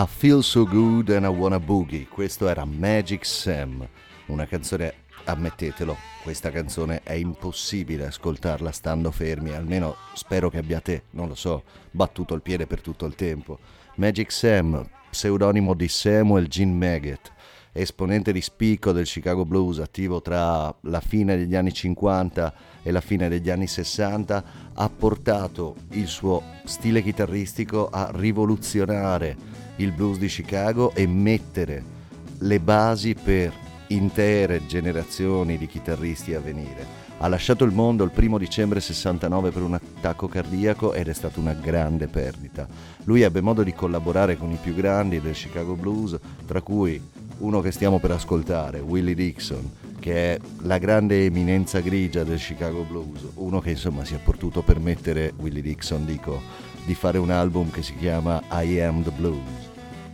I 0.00 0.06
Feel 0.06 0.44
So 0.44 0.64
Good 0.64 1.08
and 1.08 1.24
I 1.24 1.28
Wanna 1.28 1.58
Boogie, 1.58 2.06
questo 2.06 2.46
era 2.46 2.64
Magic 2.64 3.26
Sam, 3.26 3.84
una 4.26 4.46
canzone, 4.46 4.94
ammettetelo, 5.24 5.96
questa 6.22 6.52
canzone 6.52 7.00
è 7.02 7.14
impossibile 7.14 8.06
ascoltarla 8.06 8.70
stando 8.70 9.10
fermi, 9.10 9.50
almeno 9.50 9.96
spero 10.14 10.50
che 10.50 10.58
abbiate, 10.58 11.06
non 11.10 11.26
lo 11.26 11.34
so, 11.34 11.64
battuto 11.90 12.34
il 12.34 12.42
piede 12.42 12.68
per 12.68 12.80
tutto 12.80 13.06
il 13.06 13.16
tempo. 13.16 13.58
Magic 13.96 14.30
Sam, 14.30 14.88
pseudonimo 15.10 15.74
di 15.74 15.88
Samuel 15.88 16.46
Gene 16.46 16.74
Maggot, 16.74 17.32
esponente 17.72 18.30
di 18.30 18.40
spicco 18.40 18.92
del 18.92 19.04
Chicago 19.04 19.44
Blues, 19.44 19.80
attivo 19.80 20.22
tra 20.22 20.72
la 20.82 21.00
fine 21.00 21.36
degli 21.36 21.56
anni 21.56 21.72
50 21.72 22.54
e 22.84 22.92
la 22.92 23.00
fine 23.00 23.28
degli 23.28 23.50
anni 23.50 23.66
60, 23.66 24.44
ha 24.74 24.88
portato 24.90 25.74
il 25.90 26.06
suo 26.06 26.40
stile 26.66 27.02
chitarristico 27.02 27.88
a 27.90 28.12
rivoluzionare 28.14 29.57
il 29.78 29.92
blues 29.92 30.18
di 30.18 30.28
Chicago 30.28 30.94
e 30.94 31.06
mettere 31.06 31.96
le 32.38 32.60
basi 32.60 33.14
per 33.14 33.52
intere 33.88 34.66
generazioni 34.66 35.58
di 35.58 35.66
chitarristi 35.66 36.34
a 36.34 36.40
venire. 36.40 37.06
Ha 37.20 37.26
lasciato 37.26 37.64
il 37.64 37.72
mondo 37.72 38.04
il 38.04 38.10
primo 38.10 38.38
dicembre 38.38 38.80
69 38.80 39.50
per 39.50 39.62
un 39.62 39.74
attacco 39.74 40.28
cardiaco 40.28 40.92
ed 40.92 41.08
è 41.08 41.12
stata 41.12 41.40
una 41.40 41.52
grande 41.52 42.06
perdita. 42.06 42.68
Lui 43.04 43.22
ebbe 43.22 43.40
modo 43.40 43.64
di 43.64 43.72
collaborare 43.72 44.36
con 44.36 44.52
i 44.52 44.58
più 44.60 44.74
grandi 44.74 45.20
del 45.20 45.34
Chicago 45.34 45.74
Blues, 45.74 46.16
tra 46.46 46.60
cui 46.60 47.00
uno 47.38 47.60
che 47.60 47.72
stiamo 47.72 47.98
per 47.98 48.12
ascoltare, 48.12 48.78
Willie 48.78 49.14
Dixon, 49.14 49.68
che 49.98 50.34
è 50.34 50.40
la 50.62 50.78
grande 50.78 51.24
eminenza 51.24 51.80
grigia 51.80 52.22
del 52.22 52.38
Chicago 52.38 52.84
Blues, 52.84 53.26
uno 53.34 53.60
che 53.60 53.70
insomma 53.70 54.04
si 54.04 54.14
è 54.14 54.18
potuto 54.18 54.62
permettere, 54.62 55.32
Willie 55.38 55.62
Dixon 55.62 56.04
dico, 56.04 56.40
di 56.84 56.94
fare 56.94 57.18
un 57.18 57.30
album 57.30 57.70
che 57.70 57.82
si 57.82 57.96
chiama 57.96 58.40
I 58.50 58.80
Am 58.80 59.02
the 59.02 59.10
Blues. 59.10 59.57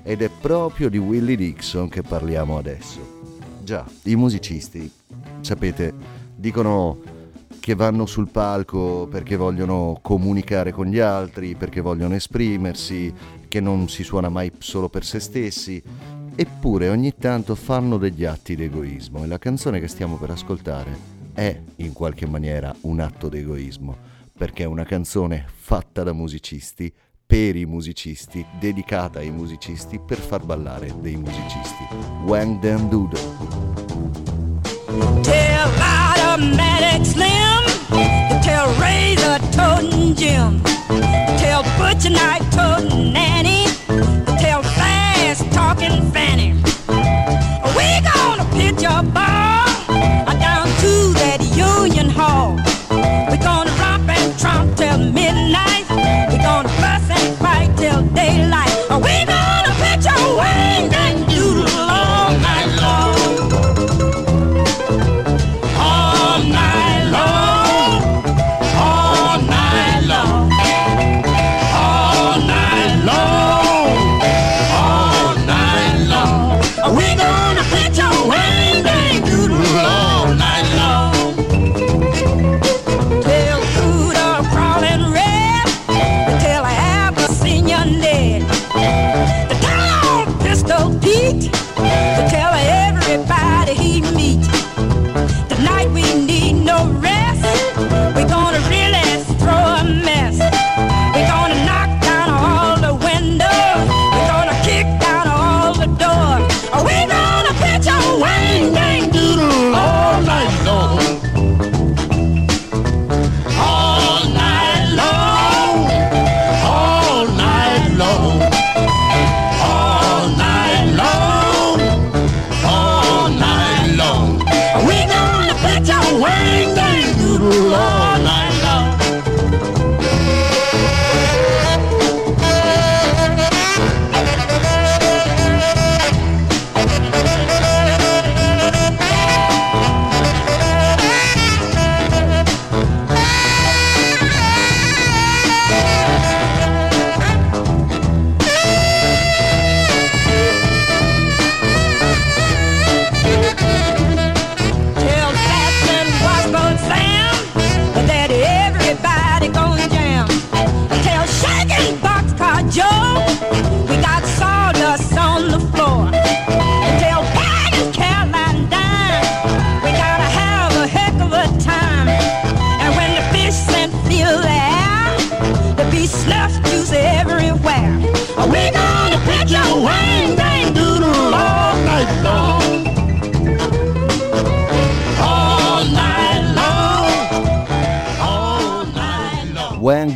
Ed 0.06 0.20
è 0.20 0.28
proprio 0.28 0.90
di 0.90 0.98
Willie 0.98 1.34
Dixon 1.34 1.88
che 1.88 2.02
parliamo 2.02 2.58
adesso. 2.58 3.22
Già, 3.62 3.86
i 4.02 4.16
musicisti, 4.16 4.90
sapete, 5.40 5.94
dicono 6.36 7.00
che 7.58 7.74
vanno 7.74 8.04
sul 8.04 8.28
palco 8.28 9.08
perché 9.10 9.36
vogliono 9.36 9.98
comunicare 10.02 10.72
con 10.72 10.88
gli 10.88 10.98
altri, 10.98 11.54
perché 11.54 11.80
vogliono 11.80 12.14
esprimersi, 12.14 13.10
che 13.48 13.60
non 13.60 13.88
si 13.88 14.04
suona 14.04 14.28
mai 14.28 14.52
solo 14.58 14.90
per 14.90 15.06
se 15.06 15.20
stessi, 15.20 15.82
eppure 16.36 16.90
ogni 16.90 17.14
tanto 17.16 17.54
fanno 17.54 17.96
degli 17.96 18.26
atti 18.26 18.54
di 18.56 18.64
egoismo 18.64 19.24
e 19.24 19.26
la 19.26 19.38
canzone 19.38 19.80
che 19.80 19.88
stiamo 19.88 20.16
per 20.16 20.28
ascoltare 20.28 20.94
è 21.32 21.58
in 21.76 21.94
qualche 21.94 22.26
maniera 22.26 22.74
un 22.82 23.00
atto 23.00 23.30
di 23.30 23.38
egoismo, 23.38 23.96
perché 24.36 24.64
è 24.64 24.66
una 24.66 24.84
canzone 24.84 25.46
fatta 25.48 26.02
da 26.02 26.12
musicisti 26.12 26.92
per 27.34 27.56
i 27.56 27.64
musicisti, 27.64 28.46
dedicata 28.60 29.18
ai 29.18 29.32
musicisti 29.32 29.98
per 29.98 30.18
far 30.18 30.44
ballare 30.44 30.94
dei 31.00 31.16
musicisti. 31.16 31.84
Wang 32.26 32.60
Dan 32.60 32.88
Doodle. 32.88 33.18
Tell 35.20 35.68
automatic 35.80 37.04
slim, 37.04 37.64
tell 38.40 38.72
razor 38.78 39.40
toting 39.50 40.14
Jim, 40.14 40.62
tell 41.36 41.64
butcher 41.76 42.10
knife 42.10 42.48
toting 42.54 43.10
Nanny, 43.10 43.64
tell 44.38 44.62
fast 44.62 45.42
talking 45.50 46.08
Fanny. 46.12 46.54
We 47.74 48.00
gonna 48.14 48.44
pitch 48.52 48.84
a 48.84 49.02
ball 49.02 49.43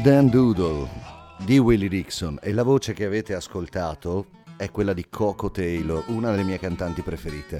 Dan 0.08 0.30
Doodle 0.30 0.88
di 1.44 1.58
Willie 1.58 1.86
Dixon 1.86 2.38
e 2.40 2.54
la 2.54 2.62
voce 2.62 2.94
che 2.94 3.04
avete 3.04 3.34
ascoltato 3.34 4.28
è 4.56 4.70
quella 4.70 4.94
di 4.94 5.04
Coco 5.10 5.50
Taylor, 5.50 6.02
una 6.06 6.30
delle 6.30 6.44
mie 6.44 6.58
cantanti 6.58 7.02
preferite. 7.02 7.58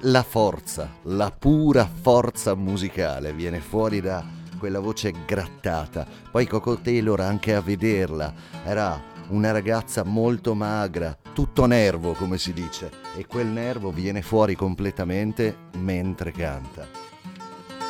La 0.00 0.24
forza, 0.24 0.90
la 1.02 1.30
pura 1.30 1.88
forza 1.88 2.56
musicale 2.56 3.32
viene 3.32 3.60
fuori 3.60 4.00
da 4.00 4.24
quella 4.58 4.80
voce 4.80 5.14
grattata. 5.24 6.04
Poi 6.32 6.48
Coco 6.48 6.78
Taylor 6.78 7.20
anche 7.20 7.54
a 7.54 7.60
vederla 7.60 8.34
era 8.64 9.00
una 9.28 9.52
ragazza 9.52 10.02
molto 10.02 10.52
magra, 10.52 11.16
tutto 11.32 11.64
nervo 11.66 12.14
come 12.14 12.38
si 12.38 12.52
dice, 12.52 12.90
e 13.16 13.24
quel 13.24 13.46
nervo 13.46 13.92
viene 13.92 14.20
fuori 14.20 14.56
completamente 14.56 15.56
mentre 15.76 16.32
canta. 16.32 16.88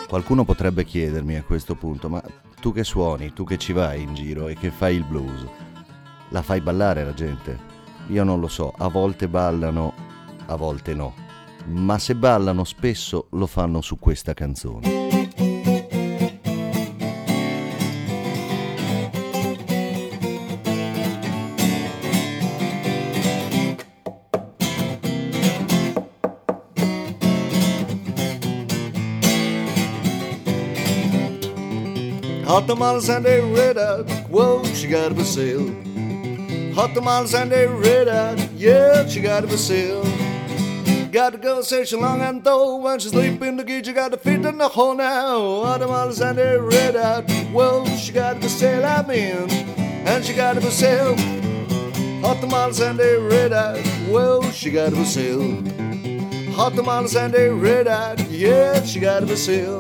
Qualcuno 0.07 0.45
potrebbe 0.45 0.85
chiedermi 0.85 1.37
a 1.37 1.43
questo 1.43 1.75
punto, 1.75 2.11
ma 2.11 2.23
tu 2.67 2.73
che 2.73 2.83
suoni, 2.83 3.33
tu 3.33 3.45
che 3.45 3.59
ci 3.59 3.73
vai 3.73 4.03
in 4.03 4.13
giro 4.13 4.49
e 4.49 4.55
che 4.55 4.73
fai 4.73 4.97
il 4.97 5.05
blues, 5.05 5.47
la 6.31 6.43
fai 6.43 6.61
ballare 6.61 7.05
la 7.05 7.15
gente? 7.15 7.57
Io 8.09 8.25
non 8.25 8.41
lo 8.41 8.49
so, 8.49 8.75
a 8.77 8.89
volte 8.89 9.29
ballano, 9.29 9.93
a 10.47 10.57
volte 10.57 10.93
no, 10.93 11.15
ma 11.67 11.97
se 12.01 12.17
ballano 12.17 12.65
spesso 12.65 13.29
lo 13.31 13.47
fanno 13.47 13.81
su 13.83 14.01
questa 14.01 14.35
canzone. 14.35 15.16
Hot 32.57 32.67
tamales 32.67 33.11
and 33.11 33.27
a 33.27 33.43
red 33.55 33.77
out, 33.77 34.09
whoa, 34.31 34.65
she 34.73 34.87
got 34.87 35.13
a 35.13 35.15
Brazil. 35.15 35.77
Hot 36.73 36.95
tamales 36.95 37.35
and 37.35 37.53
a 37.53 37.69
red 37.69 38.09
out, 38.09 38.39
yeah, 38.53 39.07
she 39.07 39.21
got 39.21 39.45
a 39.45 39.47
Brazil. 39.47 40.03
Got 41.13 41.33
to 41.33 41.39
go 41.39 41.61
say 41.61 41.85
she 41.85 41.97
long 41.97 42.23
and 42.23 42.43
though 42.43 42.77
when 42.77 42.99
she 42.99 43.11
sleep 43.11 43.43
in 43.43 43.59
the 43.59 43.63
gate, 43.63 43.87
you 43.87 43.93
got 43.93 44.11
to 44.13 44.17
fit 44.17 44.43
in 44.47 44.57
the 44.57 44.69
hole 44.69 44.95
now. 44.95 45.65
Hot 45.65 45.81
tamales 45.81 46.23
and 46.23 46.39
a 46.39 46.59
red 46.59 46.97
out, 46.97 47.31
whoa, 47.53 47.85
she 47.99 48.11
got 48.11 48.39
a 48.39 48.41
Brazil, 48.41 48.87
I 48.87 49.03
mean, 49.03 49.51
and 50.09 50.25
she 50.25 50.33
got 50.33 50.57
a 50.57 50.61
Brazil. 50.63 51.15
Hot 52.23 52.41
tamales 52.41 52.81
and 52.81 52.99
a 52.99 53.21
red 53.21 53.53
out, 53.53 53.87
whoa, 54.09 54.41
she 54.53 54.71
got 54.71 54.95
a 54.95 54.97
Brazil. 54.97 55.43
Hot 56.55 56.75
tamales 56.75 57.17
and 57.17 57.35
a 57.35 57.51
red 57.51 57.87
out, 57.87 58.19
yeah, 58.31 58.83
she 58.83 58.99
got 58.99 59.23
a 59.25 59.27
Brazil. 59.27 59.79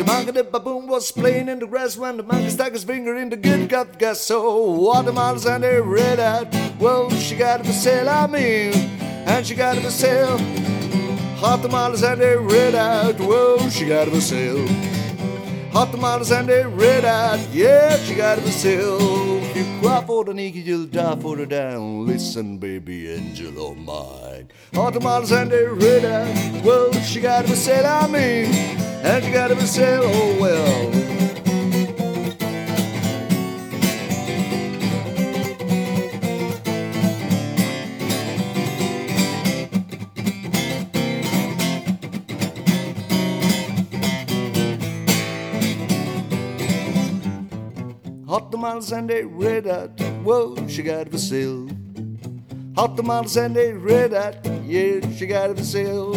The 0.00 0.06
monkey 0.06 0.30
the 0.30 0.44
baboon 0.44 0.86
was 0.86 1.12
playing 1.12 1.50
in 1.50 1.58
the 1.58 1.66
grass 1.66 1.94
when 1.94 2.16
the 2.16 2.22
monkey 2.22 2.48
stuck 2.48 2.72
his 2.72 2.84
finger 2.84 3.16
in 3.16 3.28
the 3.28 3.36
good 3.36 3.68
got 3.68 3.98
gas. 3.98 4.22
So 4.22 4.70
watermelons 4.72 5.44
and 5.44 5.62
they 5.62 5.78
red 5.78 6.18
out. 6.18 6.48
Well, 6.80 7.10
she 7.10 7.36
got 7.36 7.60
a 7.60 7.70
sale, 7.70 8.08
I 8.08 8.26
mean, 8.26 8.72
and 9.28 9.46
she 9.46 9.54
got 9.54 9.76
a 9.76 9.90
sale. 9.90 10.38
Hot 11.40 11.60
tamales 11.60 12.02
and 12.02 12.18
they 12.18 12.34
red 12.34 12.74
out. 12.74 13.18
Well, 13.20 13.68
she 13.68 13.88
got 13.88 14.08
a 14.08 14.22
sale. 14.22 14.66
Hot 15.72 15.92
tamales 15.92 16.32
and 16.32 16.48
they 16.48 16.66
red 16.66 17.04
out. 17.04 17.38
Yeah, 17.52 17.96
she 17.98 18.16
got 18.16 18.38
a 18.38 18.50
sale. 18.50 19.38
If 19.44 19.56
you 19.56 19.80
cry 19.80 20.02
for 20.04 20.24
the 20.24 20.32
nigga, 20.32 20.64
you'll 20.64 20.86
die 20.86 21.16
for 21.20 21.36
the 21.36 21.46
down. 21.46 22.06
Listen, 22.06 22.58
baby, 22.58 23.08
angel 23.10 23.70
of 23.70 23.78
mine. 23.78 24.50
Hot 24.74 24.94
tamales 24.94 25.30
and 25.30 25.50
they 25.50 25.64
red 25.64 26.04
out. 26.04 26.64
Well, 26.64 26.92
she 26.92 27.20
got 27.20 27.44
a 27.44 27.54
sale, 27.54 27.86
I 27.86 28.06
mean, 28.08 28.52
and 29.04 29.24
she 29.24 29.30
got 29.30 29.52
a 29.52 29.66
sale. 29.66 30.02
Oh 30.04 30.38
well. 30.40 31.19
Hot 48.70 48.76
tamales 48.76 48.92
and 48.92 49.10
they 49.10 49.24
red 49.24 49.66
hot. 49.66 50.00
Whoa, 50.22 50.68
she 50.68 50.84
got 50.84 51.08
a 51.08 51.18
sale. 51.18 51.68
Hot 52.76 52.96
tamales 52.96 53.36
and 53.36 53.56
they 53.56 53.72
red 53.72 54.12
hot. 54.12 54.46
Yeah, 54.64 55.00
she 55.16 55.26
got 55.26 55.50
a 55.50 55.64
sale. 55.64 56.14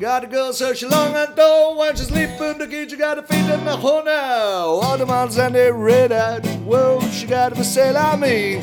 Got 0.00 0.24
a 0.24 0.26
girl 0.26 0.52
so 0.52 0.74
she 0.74 0.88
long 0.88 1.14
and 1.14 1.36
tall 1.36 1.78
when 1.78 1.94
she 1.94 2.02
sleep 2.02 2.30
in 2.40 2.58
the 2.58 2.66
kitchen. 2.66 2.98
Got 2.98 3.18
a 3.18 3.22
feet 3.22 3.48
in 3.48 3.64
the 3.64 3.76
hole 3.76 4.02
now. 4.02 4.80
Hot 4.80 4.98
tamales 4.98 5.38
and 5.38 5.54
they 5.54 5.70
red 5.70 6.10
hot. 6.10 6.44
Whoa, 6.64 6.98
she 7.12 7.28
got 7.28 7.56
a 7.56 7.62
sale. 7.62 7.96
I 7.96 8.16
mean, 8.16 8.60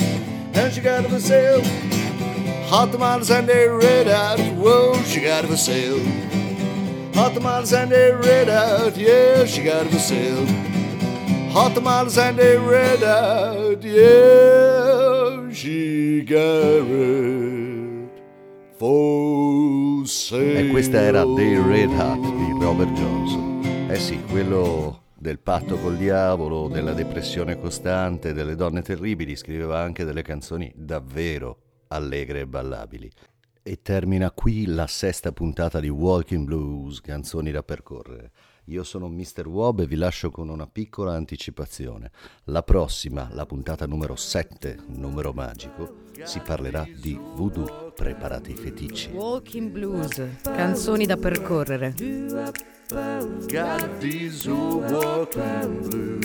and 0.53 0.73
she 0.73 0.81
got 0.81 1.05
a 1.05 1.19
sale. 1.21 1.63
Hot 2.67 2.91
tamales 2.91 3.31
and 3.31 3.47
they 3.47 3.65
red 3.65 4.07
hot. 4.07 4.39
Whoa, 4.57 5.01
she 5.03 5.21
got 5.21 5.45
a 5.45 5.55
sale. 5.55 6.03
Hot 7.13 7.33
tamales 7.33 7.71
and 7.71 7.89
they 7.89 8.11
red 8.11 8.49
hot. 8.49 8.97
Yeah, 8.97 9.45
she 9.45 9.63
got 9.63 9.85
a 9.85 9.99
sale. 9.99 10.72
Hot 11.53 11.75
tamales 11.75 12.17
and 12.17 12.35
they 12.35 12.57
red 12.57 13.03
out, 13.03 13.83
yeah, 13.83 15.51
she 15.51 16.23
it 16.25 18.09
for. 18.79 19.83
E 20.31 20.67
questa 20.71 20.99
era 20.99 21.23
The 21.23 21.61
Red 21.61 21.91
Hat 21.91 22.19
di 22.19 22.51
Robert 22.59 22.91
Johnson. 22.93 23.61
Eh 23.87 23.97
sì, 23.97 24.19
quello 24.23 25.03
del 25.15 25.39
patto 25.39 25.77
col 25.77 25.95
diavolo, 25.95 26.67
della 26.67 26.93
depressione 26.93 27.57
costante, 27.57 28.33
delle 28.33 28.55
donne 28.55 28.81
terribili, 28.81 29.35
scriveva 29.35 29.79
anche 29.79 30.03
delle 30.03 30.23
canzoni 30.23 30.73
davvero 30.75 31.57
allegre 31.87 32.41
e 32.41 32.47
ballabili. 32.47 33.09
E 33.61 33.81
termina 33.81 34.31
qui 34.31 34.65
la 34.65 34.87
sesta 34.87 35.31
puntata 35.31 35.79
di 35.79 35.87
Walking 35.87 36.45
Blues, 36.45 36.99
canzoni 36.99 37.51
da 37.51 37.63
percorrere. 37.63 38.31
Io 38.67 38.83
sono 38.83 39.09
Mr. 39.09 39.47
Wob 39.47 39.81
e 39.81 39.85
vi 39.85 39.95
lascio 39.95 40.31
con 40.31 40.47
una 40.47 40.67
piccola 40.67 41.13
anticipazione. 41.13 42.11
La 42.45 42.63
prossima, 42.63 43.27
la 43.31 43.45
puntata 43.45 43.85
numero 43.85 44.15
7, 44.15 44.77
numero 44.87 45.33
magico, 45.33 46.03
si 46.23 46.39
parlerà 46.39 46.87
di 46.95 47.19
voodoo. 47.19 47.91
Preparate 47.93 48.51
i 48.51 48.55
feticci. 48.55 49.09
Walking 49.11 49.69
Blues, 49.69 50.21
canzoni 50.43 51.05
da 51.05 51.17
percorrere. 51.17 51.93
Got 53.47 53.97
these 53.99 54.49
walking 54.49 55.87
blues. 55.89 56.23